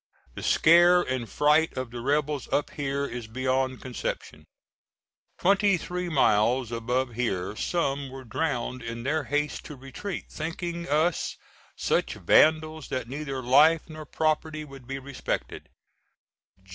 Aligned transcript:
The 0.33 0.41
scare 0.41 1.03
and 1.03 1.29
fright 1.29 1.77
of 1.77 1.91
the 1.91 2.01
rebels 2.01 2.47
up 2.51 2.71
here 2.71 3.05
is 3.05 3.27
beyond 3.27 3.83
conception. 3.83 4.47
Twenty 5.37 5.77
three 5.77 6.09
miles 6.09 6.71
above 6.71 7.13
here 7.13 7.55
some 7.55 8.09
were 8.09 8.23
drowned 8.23 8.81
in 8.81 9.03
their 9.03 9.25
haste 9.25 9.63
to 9.65 9.75
retreat, 9.75 10.25
thinking 10.31 10.89
us 10.89 11.37
such 11.75 12.15
vandals 12.15 12.87
that 12.89 13.07
neither 13.09 13.43
life 13.43 13.87
nor 13.89 14.07
property 14.07 14.65
would 14.65 14.87
be 14.87 14.97
respected. 14.97 15.69